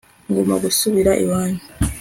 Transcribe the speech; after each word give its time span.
ngomba 0.29 0.55
gusubira 0.65 1.11
iwanyu 1.23 1.61